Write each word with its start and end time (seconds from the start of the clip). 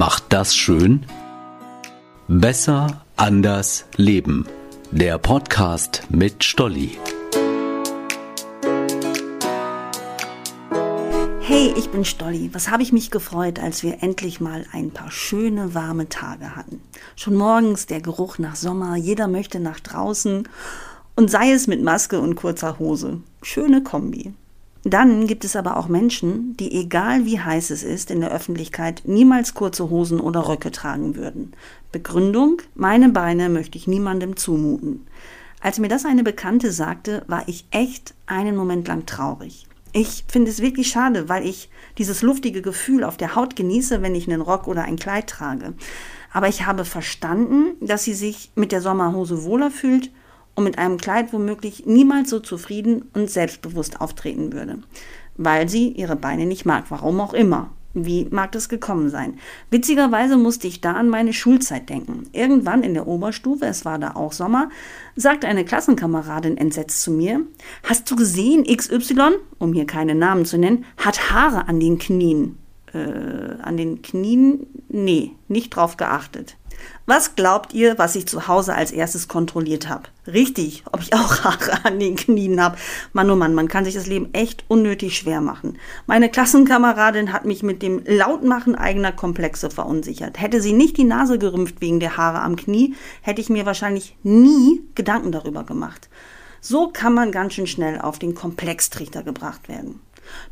macht 0.00 0.32
das 0.32 0.56
schön? 0.56 1.04
Besser, 2.26 3.04
anders, 3.16 3.84
leben. 3.96 4.46
Der 4.90 5.18
Podcast 5.18 6.04
mit 6.08 6.42
Stolli. 6.42 6.96
Hey, 11.40 11.74
ich 11.76 11.90
bin 11.90 12.06
Stolli. 12.06 12.48
Was 12.54 12.70
habe 12.70 12.82
ich 12.82 12.94
mich 12.94 13.10
gefreut, 13.10 13.58
als 13.58 13.82
wir 13.82 14.02
endlich 14.02 14.40
mal 14.40 14.64
ein 14.72 14.90
paar 14.90 15.10
schöne, 15.10 15.74
warme 15.74 16.08
Tage 16.08 16.56
hatten. 16.56 16.80
Schon 17.14 17.34
morgens 17.34 17.84
der 17.84 18.00
Geruch 18.00 18.38
nach 18.38 18.56
Sommer, 18.56 18.96
jeder 18.96 19.28
möchte 19.28 19.60
nach 19.60 19.80
draußen 19.80 20.48
und 21.14 21.30
sei 21.30 21.52
es 21.52 21.66
mit 21.66 21.82
Maske 21.82 22.20
und 22.20 22.36
kurzer 22.36 22.78
Hose. 22.78 23.20
Schöne 23.42 23.82
Kombi. 23.82 24.32
Dann 24.84 25.26
gibt 25.26 25.44
es 25.44 25.56
aber 25.56 25.76
auch 25.76 25.88
Menschen, 25.88 26.56
die 26.56 26.72
egal 26.72 27.26
wie 27.26 27.38
heiß 27.38 27.70
es 27.70 27.82
ist 27.82 28.10
in 28.10 28.20
der 28.20 28.32
Öffentlichkeit 28.32 29.02
niemals 29.04 29.52
kurze 29.52 29.90
Hosen 29.90 30.20
oder 30.20 30.48
Röcke 30.48 30.70
tragen 30.70 31.16
würden. 31.16 31.52
Begründung, 31.92 32.62
meine 32.74 33.10
Beine 33.10 33.50
möchte 33.50 33.76
ich 33.76 33.86
niemandem 33.86 34.36
zumuten. 34.36 35.06
Als 35.60 35.78
mir 35.78 35.88
das 35.88 36.06
eine 36.06 36.22
Bekannte 36.22 36.72
sagte, 36.72 37.22
war 37.26 37.46
ich 37.46 37.66
echt 37.70 38.14
einen 38.26 38.56
Moment 38.56 38.88
lang 38.88 39.04
traurig. 39.04 39.66
Ich 39.92 40.24
finde 40.28 40.50
es 40.50 40.62
wirklich 40.62 40.88
schade, 40.88 41.28
weil 41.28 41.44
ich 41.44 41.68
dieses 41.98 42.22
luftige 42.22 42.62
Gefühl 42.62 43.04
auf 43.04 43.18
der 43.18 43.34
Haut 43.34 43.56
genieße, 43.56 44.00
wenn 44.00 44.14
ich 44.14 44.28
einen 44.28 44.40
Rock 44.40 44.66
oder 44.66 44.84
ein 44.84 44.96
Kleid 44.96 45.26
trage. 45.26 45.74
Aber 46.32 46.48
ich 46.48 46.64
habe 46.64 46.86
verstanden, 46.86 47.72
dass 47.80 48.04
sie 48.04 48.14
sich 48.14 48.52
mit 48.54 48.72
der 48.72 48.80
Sommerhose 48.80 49.42
wohler 49.44 49.70
fühlt 49.70 50.10
und 50.60 50.64
mit 50.64 50.78
einem 50.78 50.98
Kleid 50.98 51.32
womöglich 51.32 51.86
niemals 51.86 52.28
so 52.28 52.38
zufrieden 52.38 53.06
und 53.14 53.30
selbstbewusst 53.30 54.00
auftreten 54.00 54.52
würde, 54.52 54.78
weil 55.36 55.68
sie 55.70 55.88
ihre 55.88 56.16
Beine 56.16 56.44
nicht 56.44 56.66
mag, 56.66 56.84
warum 56.90 57.20
auch 57.20 57.32
immer. 57.32 57.70
Wie 57.92 58.28
mag 58.30 58.52
das 58.52 58.68
gekommen 58.68 59.08
sein? 59.08 59.38
Witzigerweise 59.70 60.36
musste 60.36 60.68
ich 60.68 60.80
da 60.80 60.92
an 60.92 61.08
meine 61.08 61.32
Schulzeit 61.32 61.88
denken. 61.88 62.28
Irgendwann 62.32 62.84
in 62.84 62.94
der 62.94 63.08
Oberstufe, 63.08 63.64
es 63.64 63.84
war 63.84 63.98
da 63.98 64.14
auch 64.14 64.32
Sommer, 64.32 64.68
sagte 65.16 65.48
eine 65.48 65.64
Klassenkameradin 65.64 66.56
entsetzt 66.56 67.02
zu 67.02 67.10
mir, 67.10 67.40
hast 67.82 68.08
du 68.08 68.14
gesehen, 68.14 68.64
XY, 68.64 69.38
um 69.58 69.72
hier 69.72 69.86
keine 69.86 70.14
Namen 70.14 70.44
zu 70.44 70.56
nennen, 70.56 70.84
hat 70.98 71.32
Haare 71.32 71.66
an 71.66 71.80
den 71.80 71.98
Knien. 71.98 72.59
Äh, 72.92 73.62
an 73.62 73.76
den 73.76 74.02
Knien? 74.02 74.66
Nee, 74.88 75.32
nicht 75.48 75.70
drauf 75.70 75.96
geachtet. 75.96 76.56
Was 77.06 77.34
glaubt 77.34 77.72
ihr, 77.74 77.98
was 77.98 78.14
ich 78.14 78.26
zu 78.26 78.46
Hause 78.48 78.74
als 78.74 78.92
erstes 78.92 79.28
kontrolliert 79.28 79.88
habe? 79.88 80.04
Richtig, 80.26 80.84
ob 80.92 81.00
ich 81.00 81.12
auch 81.12 81.40
Haare 81.44 81.84
an 81.84 81.98
den 81.98 82.16
Knien 82.16 82.62
habe. 82.62 82.76
Mann, 83.12 83.30
oh 83.30 83.36
Mann, 83.36 83.54
man 83.54 83.68
kann 83.68 83.84
sich 83.84 83.94
das 83.94 84.06
Leben 84.06 84.32
echt 84.32 84.64
unnötig 84.68 85.16
schwer 85.16 85.40
machen. 85.40 85.78
Meine 86.06 86.28
Klassenkameradin 86.28 87.32
hat 87.32 87.44
mich 87.44 87.62
mit 87.62 87.82
dem 87.82 88.02
Lautmachen 88.06 88.74
eigener 88.74 89.12
Komplexe 89.12 89.70
verunsichert. 89.70 90.40
Hätte 90.40 90.60
sie 90.60 90.72
nicht 90.72 90.96
die 90.96 91.04
Nase 91.04 91.38
gerümpft 91.38 91.80
wegen 91.80 92.00
der 92.00 92.16
Haare 92.16 92.40
am 92.40 92.56
Knie, 92.56 92.94
hätte 93.22 93.40
ich 93.40 93.50
mir 93.50 93.66
wahrscheinlich 93.66 94.16
nie 94.22 94.82
Gedanken 94.94 95.32
darüber 95.32 95.64
gemacht. 95.64 96.08
So 96.60 96.90
kann 96.92 97.14
man 97.14 97.32
ganz 97.32 97.54
schön 97.54 97.66
schnell 97.66 98.00
auf 98.00 98.18
den 98.18 98.34
Komplextrichter 98.34 99.22
gebracht 99.22 99.68
werden. 99.68 100.00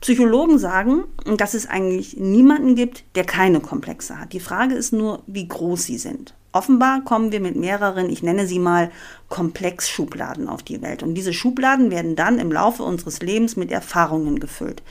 Psychologen 0.00 0.58
sagen, 0.58 1.04
dass 1.36 1.54
es 1.54 1.68
eigentlich 1.68 2.16
niemanden 2.16 2.74
gibt, 2.74 3.04
der 3.14 3.24
keine 3.24 3.60
Komplexe 3.60 4.18
hat. 4.18 4.32
Die 4.32 4.40
Frage 4.40 4.74
ist 4.74 4.92
nur, 4.92 5.22
wie 5.26 5.48
groß 5.48 5.84
sie 5.84 5.98
sind. 5.98 6.34
Offenbar 6.52 7.02
kommen 7.04 7.30
wir 7.30 7.40
mit 7.40 7.56
mehreren, 7.56 8.08
ich 8.08 8.22
nenne 8.22 8.46
sie 8.46 8.58
mal 8.58 8.90
Komplexschubladen 9.28 10.48
auf 10.48 10.62
die 10.62 10.80
Welt. 10.80 11.02
Und 11.02 11.14
diese 11.14 11.34
Schubladen 11.34 11.90
werden 11.90 12.16
dann 12.16 12.38
im 12.38 12.50
Laufe 12.50 12.82
unseres 12.82 13.20
Lebens 13.20 13.56
mit 13.56 13.70
Erfahrungen 13.70 14.40
gefüllt. 14.40 14.82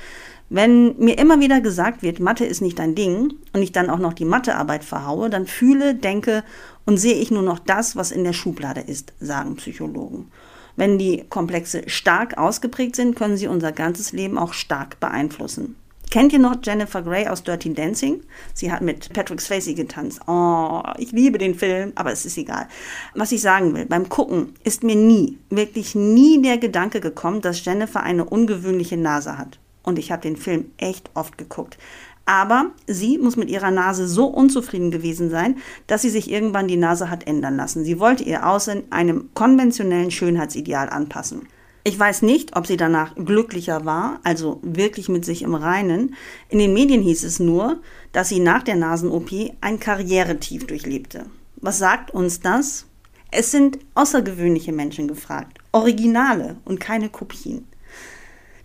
Wenn 0.49 0.97
mir 0.97 1.17
immer 1.17 1.41
wieder 1.41 1.59
gesagt 1.59 2.03
wird, 2.03 2.19
Mathe 2.19 2.45
ist 2.45 2.61
nicht 2.61 2.79
dein 2.79 2.95
Ding 2.95 3.33
und 3.53 3.61
ich 3.61 3.73
dann 3.73 3.89
auch 3.89 3.99
noch 3.99 4.13
die 4.13 4.23
Mathearbeit 4.23 4.85
verhaue, 4.85 5.29
dann 5.29 5.45
fühle, 5.45 5.93
denke 5.93 6.43
und 6.85 6.97
sehe 6.97 7.15
ich 7.15 7.31
nur 7.31 7.41
noch 7.41 7.59
das, 7.59 7.95
was 7.95 8.11
in 8.11 8.23
der 8.23 8.33
Schublade 8.33 8.79
ist, 8.81 9.13
sagen 9.19 9.57
Psychologen. 9.57 10.31
Wenn 10.77 10.97
die 10.97 11.25
Komplexe 11.27 11.81
stark 11.89 12.37
ausgeprägt 12.37 12.95
sind, 12.95 13.15
können 13.15 13.35
sie 13.35 13.47
unser 13.47 13.71
ganzes 13.71 14.13
Leben 14.13 14.37
auch 14.37 14.53
stark 14.53 14.99
beeinflussen. 14.99 15.75
Kennt 16.09 16.31
ihr 16.31 16.39
noch 16.39 16.55
Jennifer 16.63 17.01
Grey 17.01 17.27
aus 17.27 17.43
Dirty 17.43 17.73
Dancing? 17.73 18.21
Sie 18.53 18.71
hat 18.71 18.81
mit 18.81 19.11
Patrick 19.11 19.41
Swayze 19.41 19.73
getanzt. 19.73 20.21
Oh, 20.27 20.81
ich 20.97 21.11
liebe 21.11 21.37
den 21.37 21.55
Film, 21.55 21.91
aber 21.95 22.13
es 22.13 22.25
ist 22.25 22.37
egal. 22.37 22.67
Was 23.13 23.33
ich 23.33 23.41
sagen 23.41 23.75
will, 23.75 23.85
beim 23.85 24.07
Gucken 24.07 24.53
ist 24.63 24.83
mir 24.83 24.95
nie, 24.95 25.37
wirklich 25.49 25.95
nie 25.95 26.41
der 26.41 26.59
Gedanke 26.59 27.01
gekommen, 27.01 27.41
dass 27.41 27.65
Jennifer 27.65 28.03
eine 28.03 28.23
ungewöhnliche 28.23 28.95
Nase 28.95 29.37
hat. 29.37 29.59
Und 29.83 29.99
ich 29.99 30.11
habe 30.11 30.21
den 30.21 30.37
Film 30.37 30.71
echt 30.77 31.09
oft 31.13 31.37
geguckt. 31.37 31.77
Aber 32.27 32.71
sie 32.87 33.17
muss 33.17 33.37
mit 33.37 33.49
ihrer 33.49 33.71
Nase 33.71 34.05
so 34.05 34.25
unzufrieden 34.25 34.91
gewesen 34.91 35.29
sein, 35.29 35.55
dass 35.87 36.01
sie 36.01 36.09
sich 36.09 36.29
irgendwann 36.29 36.67
die 36.67 36.75
Nase 36.75 37.09
hat 37.09 37.25
ändern 37.25 37.55
lassen. 37.55 37.85
Sie 37.85 37.99
wollte 38.01 38.25
ihr 38.25 38.45
Aussehen 38.45 38.83
einem 38.89 39.29
konventionellen 39.33 40.11
Schönheitsideal 40.11 40.89
anpassen. 40.89 41.47
Ich 41.85 41.97
weiß 41.97 42.23
nicht, 42.23 42.57
ob 42.57 42.67
sie 42.67 42.75
danach 42.75 43.15
glücklicher 43.15 43.85
war, 43.85 44.19
also 44.25 44.59
wirklich 44.61 45.07
mit 45.07 45.23
sich 45.23 45.41
im 45.41 45.55
Reinen. 45.55 46.15
In 46.49 46.59
den 46.59 46.73
Medien 46.73 47.01
hieß 47.01 47.23
es 47.23 47.39
nur, 47.39 47.79
dass 48.11 48.27
sie 48.27 48.41
nach 48.41 48.61
der 48.61 48.75
Nasen-OP 48.75 49.31
ein 49.61 49.79
Karrieretief 49.79 50.67
durchlebte. 50.67 51.27
Was 51.55 51.77
sagt 51.77 52.11
uns 52.11 52.41
das? 52.41 52.87
Es 53.31 53.51
sind 53.51 53.79
außergewöhnliche 53.95 54.73
Menschen 54.73 55.07
gefragt, 55.07 55.59
Originale 55.71 56.57
und 56.65 56.81
keine 56.81 57.07
Kopien. 57.07 57.65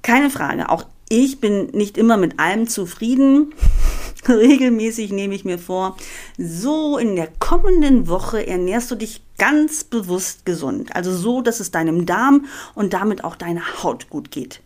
Keine 0.03 0.31
Frage, 0.31 0.69
auch 0.69 0.85
ich 1.13 1.41
bin 1.41 1.67
nicht 1.73 1.99
immer 1.99 2.17
mit 2.17 2.39
allem 2.39 2.67
zufrieden. 2.67 3.53
Regelmäßig 4.29 5.13
nehme 5.13 5.35
ich 5.35 5.45
mir 5.45 5.59
vor, 5.59 5.99
so 6.39 6.97
in 6.97 7.17
der 7.17 7.29
kommenden 7.39 8.09
Woche 8.09 8.47
ernährst 8.47 8.91
du 8.91 8.95
dich 8.95 9.21
ganz 9.37 9.85
bewusst 9.85 10.47
gesund. 10.47 10.97
Also 10.97 11.15
so, 11.15 11.43
dass 11.43 11.61
es 11.61 11.71
deinem 11.71 12.07
Darm 12.07 12.47
und 12.75 12.95
damit 12.95 13.25
auch 13.25 13.37
deiner 13.37 13.83
Haut 13.83 14.09
gut 14.09 14.31
geht. 14.31 14.63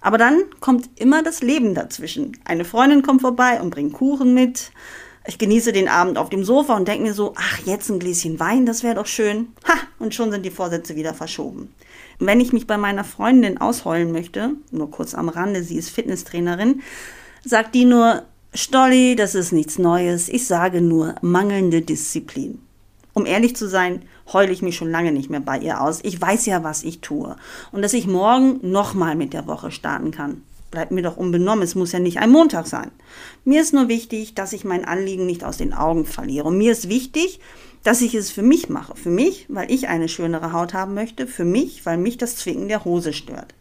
Aber 0.00 0.18
dann 0.18 0.44
kommt 0.60 0.88
immer 0.94 1.24
das 1.24 1.42
Leben 1.42 1.74
dazwischen. 1.74 2.38
Eine 2.44 2.64
Freundin 2.64 3.02
kommt 3.02 3.22
vorbei 3.22 3.60
und 3.60 3.70
bringt 3.70 3.94
Kuchen 3.94 4.34
mit. 4.34 4.70
Ich 5.28 5.36
genieße 5.36 5.72
den 5.72 5.88
Abend 5.88 6.16
auf 6.16 6.30
dem 6.30 6.42
Sofa 6.42 6.74
und 6.74 6.88
denke 6.88 7.02
mir 7.02 7.12
so, 7.12 7.34
ach, 7.36 7.58
jetzt 7.66 7.90
ein 7.90 7.98
Gläschen 7.98 8.40
Wein, 8.40 8.64
das 8.64 8.82
wäre 8.82 8.94
doch 8.94 9.04
schön. 9.04 9.48
Ha, 9.68 9.74
und 9.98 10.14
schon 10.14 10.30
sind 10.30 10.42
die 10.46 10.50
Vorsätze 10.50 10.96
wieder 10.96 11.12
verschoben. 11.12 11.74
Wenn 12.18 12.40
ich 12.40 12.54
mich 12.54 12.66
bei 12.66 12.78
meiner 12.78 13.04
Freundin 13.04 13.58
ausheulen 13.58 14.10
möchte, 14.10 14.52
nur 14.70 14.90
kurz 14.90 15.14
am 15.14 15.28
Rande, 15.28 15.62
sie 15.62 15.76
ist 15.76 15.90
Fitnesstrainerin, 15.90 16.80
sagt 17.44 17.74
die 17.74 17.84
nur, 17.84 18.22
Stolli, 18.54 19.16
das 19.16 19.34
ist 19.34 19.52
nichts 19.52 19.78
Neues, 19.78 20.30
ich 20.30 20.46
sage 20.46 20.80
nur 20.80 21.14
mangelnde 21.20 21.82
Disziplin. 21.82 22.62
Um 23.12 23.26
ehrlich 23.26 23.54
zu 23.54 23.68
sein, 23.68 24.06
heule 24.32 24.50
ich 24.50 24.62
mich 24.62 24.76
schon 24.76 24.90
lange 24.90 25.12
nicht 25.12 25.28
mehr 25.28 25.40
bei 25.40 25.58
ihr 25.58 25.82
aus. 25.82 26.00
Ich 26.04 26.18
weiß 26.18 26.46
ja, 26.46 26.64
was 26.64 26.84
ich 26.84 27.02
tue. 27.02 27.36
Und 27.70 27.82
dass 27.82 27.92
ich 27.92 28.06
morgen 28.06 28.60
nochmal 28.62 29.14
mit 29.14 29.34
der 29.34 29.46
Woche 29.46 29.72
starten 29.72 30.10
kann 30.10 30.40
bleibt 30.70 30.90
mir 30.90 31.02
doch 31.02 31.16
unbenommen. 31.16 31.62
Es 31.62 31.74
muss 31.74 31.92
ja 31.92 31.98
nicht 31.98 32.18
ein 32.18 32.30
Montag 32.30 32.66
sein. 32.66 32.90
Mir 33.44 33.60
ist 33.60 33.72
nur 33.72 33.88
wichtig, 33.88 34.34
dass 34.34 34.52
ich 34.52 34.64
mein 34.64 34.84
Anliegen 34.84 35.26
nicht 35.26 35.44
aus 35.44 35.56
den 35.56 35.72
Augen 35.72 36.04
verliere. 36.04 36.48
Und 36.48 36.58
mir 36.58 36.72
ist 36.72 36.88
wichtig, 36.88 37.40
dass 37.82 38.00
ich 38.00 38.14
es 38.14 38.30
für 38.30 38.42
mich 38.42 38.68
mache. 38.68 38.96
Für 38.96 39.10
mich, 39.10 39.46
weil 39.48 39.70
ich 39.70 39.88
eine 39.88 40.08
schönere 40.08 40.52
Haut 40.52 40.74
haben 40.74 40.94
möchte. 40.94 41.26
Für 41.26 41.44
mich, 41.44 41.86
weil 41.86 41.98
mich 41.98 42.18
das 42.18 42.36
Zwicken 42.36 42.68
der 42.68 42.84
Hose 42.84 43.12
stört. 43.12 43.54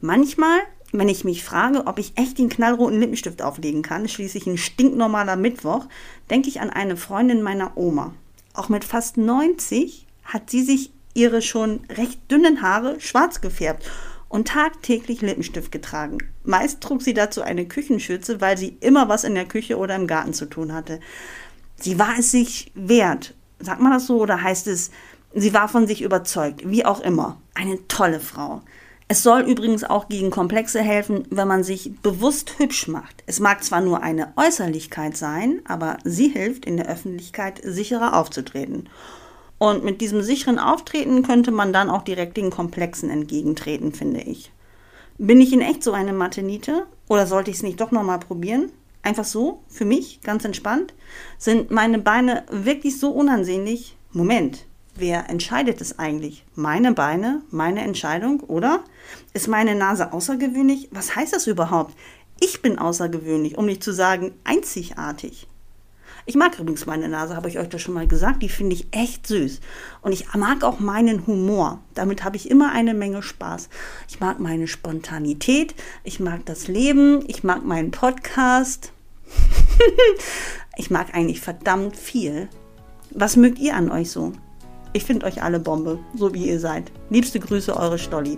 Manchmal, 0.00 0.60
wenn 0.92 1.08
ich 1.08 1.24
mich 1.24 1.44
frage, 1.44 1.86
ob 1.86 1.98
ich 1.98 2.12
echt 2.16 2.38
den 2.38 2.48
knallroten 2.48 3.00
Lippenstift 3.00 3.42
auflegen 3.42 3.82
kann, 3.82 4.08
schließlich 4.08 4.46
ein 4.46 4.58
stinknormaler 4.58 5.36
Mittwoch, 5.36 5.86
denke 6.30 6.48
ich 6.48 6.60
an 6.60 6.70
eine 6.70 6.96
Freundin 6.96 7.42
meiner 7.42 7.76
Oma. 7.76 8.14
Auch 8.54 8.68
mit 8.68 8.84
fast 8.84 9.16
90 9.16 10.06
hat 10.24 10.50
sie 10.50 10.62
sich 10.62 10.92
ihre 11.14 11.42
schon 11.42 11.80
recht 11.90 12.30
dünnen 12.30 12.62
Haare 12.62 13.00
schwarz 13.00 13.40
gefärbt 13.40 13.90
und 14.28 14.48
tagtäglich 14.48 15.20
Lippenstift 15.20 15.72
getragen. 15.72 16.18
Meist 16.44 16.80
trug 16.80 17.02
sie 17.02 17.14
dazu 17.14 17.42
eine 17.42 17.66
Küchenschürze, 17.66 18.40
weil 18.40 18.58
sie 18.58 18.76
immer 18.80 19.08
was 19.08 19.24
in 19.24 19.34
der 19.34 19.46
Küche 19.46 19.78
oder 19.78 19.96
im 19.96 20.06
Garten 20.06 20.34
zu 20.34 20.46
tun 20.46 20.72
hatte. 20.72 21.00
Sie 21.76 21.98
war 21.98 22.18
es 22.18 22.30
sich 22.30 22.70
wert. 22.74 23.34
Sagt 23.60 23.80
man 23.80 23.92
das 23.92 24.06
so 24.06 24.20
oder 24.20 24.42
heißt 24.42 24.66
es, 24.66 24.90
sie 25.34 25.54
war 25.54 25.68
von 25.68 25.86
sich 25.86 26.02
überzeugt, 26.02 26.68
wie 26.68 26.84
auch 26.84 27.00
immer. 27.00 27.40
Eine 27.54 27.86
tolle 27.88 28.20
Frau. 28.20 28.62
Es 29.10 29.22
soll 29.22 29.40
übrigens 29.40 29.84
auch 29.84 30.08
gegen 30.08 30.30
Komplexe 30.30 30.82
helfen, 30.82 31.26
wenn 31.30 31.48
man 31.48 31.64
sich 31.64 31.92
bewusst 32.02 32.58
hübsch 32.58 32.88
macht. 32.88 33.24
Es 33.24 33.40
mag 33.40 33.64
zwar 33.64 33.80
nur 33.80 34.02
eine 34.02 34.34
Äußerlichkeit 34.36 35.16
sein, 35.16 35.62
aber 35.66 35.96
sie 36.04 36.28
hilft 36.28 36.66
in 36.66 36.76
der 36.76 36.88
Öffentlichkeit 36.88 37.60
sicherer 37.64 38.14
aufzutreten. 38.14 38.90
Und 39.58 39.84
mit 39.84 40.00
diesem 40.00 40.22
sicheren 40.22 40.58
Auftreten 40.58 41.22
könnte 41.22 41.50
man 41.50 41.72
dann 41.72 41.90
auch 41.90 42.02
direkt 42.02 42.36
den 42.36 42.50
Komplexen 42.50 43.10
entgegentreten, 43.10 43.92
finde 43.92 44.20
ich. 44.20 44.52
Bin 45.18 45.40
ich 45.40 45.52
in 45.52 45.60
echt 45.60 45.82
so 45.82 45.92
eine 45.92 46.12
Mathe-Niete? 46.12 46.86
Oder 47.08 47.26
sollte 47.26 47.50
ich 47.50 47.56
es 47.56 47.62
nicht 47.64 47.80
doch 47.80 47.90
nochmal 47.90 48.20
probieren? 48.20 48.70
Einfach 49.02 49.24
so, 49.24 49.62
für 49.68 49.84
mich, 49.84 50.20
ganz 50.22 50.44
entspannt? 50.44 50.94
Sind 51.38 51.70
meine 51.72 51.98
Beine 51.98 52.44
wirklich 52.50 53.00
so 53.00 53.10
unansehnlich? 53.10 53.96
Moment, 54.12 54.64
wer 54.94 55.28
entscheidet 55.28 55.80
es 55.80 55.98
eigentlich? 55.98 56.44
Meine 56.54 56.92
Beine, 56.92 57.42
meine 57.50 57.82
Entscheidung, 57.82 58.40
oder? 58.40 58.84
Ist 59.32 59.48
meine 59.48 59.74
Nase 59.74 60.12
außergewöhnlich? 60.12 60.88
Was 60.92 61.16
heißt 61.16 61.32
das 61.32 61.48
überhaupt? 61.48 61.94
Ich 62.40 62.62
bin 62.62 62.78
außergewöhnlich, 62.78 63.58
um 63.58 63.66
nicht 63.66 63.82
zu 63.82 63.92
sagen 63.92 64.34
einzigartig. 64.44 65.48
Ich 66.28 66.34
mag 66.34 66.58
übrigens 66.58 66.84
meine 66.84 67.08
Nase, 67.08 67.34
habe 67.34 67.48
ich 67.48 67.58
euch 67.58 67.70
das 67.70 67.80
schon 67.80 67.94
mal 67.94 68.06
gesagt. 68.06 68.42
Die 68.42 68.50
finde 68.50 68.76
ich 68.76 68.88
echt 68.90 69.26
süß. 69.26 69.60
Und 70.02 70.12
ich 70.12 70.34
mag 70.34 70.62
auch 70.62 70.78
meinen 70.78 71.26
Humor. 71.26 71.80
Damit 71.94 72.22
habe 72.22 72.36
ich 72.36 72.50
immer 72.50 72.70
eine 72.70 72.92
Menge 72.92 73.22
Spaß. 73.22 73.70
Ich 74.10 74.20
mag 74.20 74.38
meine 74.38 74.66
Spontanität. 74.66 75.74
Ich 76.04 76.20
mag 76.20 76.44
das 76.44 76.68
Leben. 76.68 77.24
Ich 77.28 77.44
mag 77.44 77.64
meinen 77.64 77.92
Podcast. 77.92 78.92
ich 80.76 80.90
mag 80.90 81.14
eigentlich 81.14 81.40
verdammt 81.40 81.96
viel. 81.96 82.50
Was 83.10 83.36
mögt 83.36 83.58
ihr 83.58 83.74
an 83.74 83.90
euch 83.90 84.10
so? 84.10 84.34
Ich 84.92 85.04
finde 85.04 85.24
euch 85.24 85.42
alle 85.42 85.58
Bombe, 85.58 85.98
so 86.14 86.34
wie 86.34 86.46
ihr 86.46 86.60
seid. 86.60 86.92
Liebste 87.08 87.40
Grüße, 87.40 87.74
eure 87.74 87.98
Stolli. 87.98 88.36